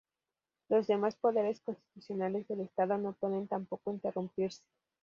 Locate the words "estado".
2.61-2.97